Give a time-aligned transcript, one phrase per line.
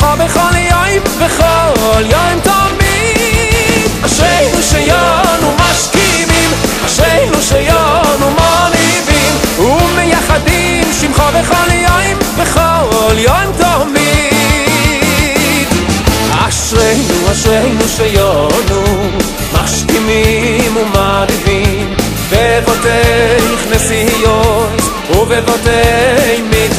[0.00, 3.90] שמחה בכל יום בכל יום תמיד.
[4.04, 6.50] אשרינו שיונו משכימים
[6.86, 15.68] אשרינו שיונו מניבים ומייחדים שמחה בכל יום בכל יום תמיד.
[16.48, 19.10] אשרינו אשרינו שיונו
[19.52, 21.94] משכימים ומניבים
[22.30, 26.19] בבותיך נשיאויס ובבתי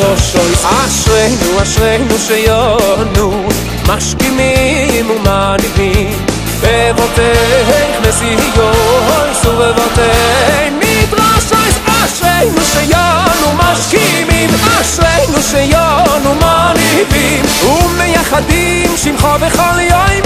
[0.00, 3.48] ראשוי אשרינו אשרינו שיונו
[3.88, 6.26] משכימים ומניבים
[6.60, 20.22] בבותיך מסיון סובבותי מדרוש רייס אשרינו שיונו משכימים אשרינו שיונו מניבים ומייחדים שמחו בכל יוים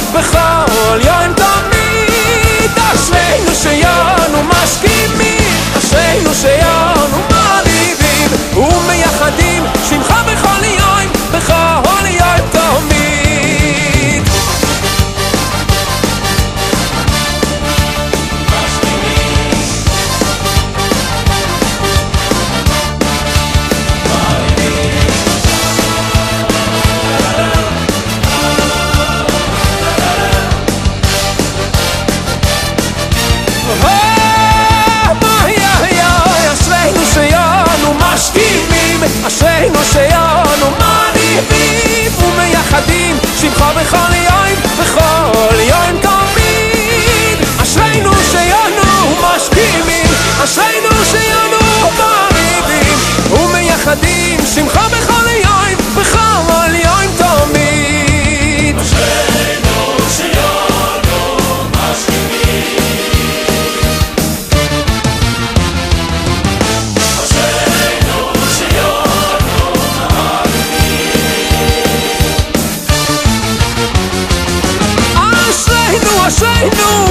[75.88, 77.08] אשרינו אשרינו.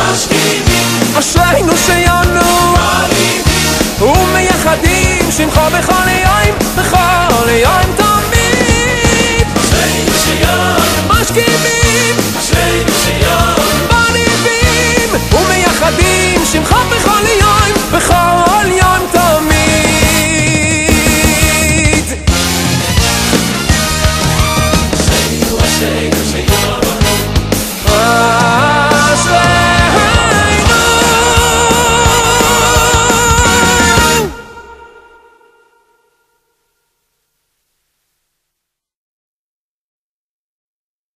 [1.19, 2.75] אשרינו שיונו
[4.01, 8.06] ומייחדים שמחה בכל יום בכל יום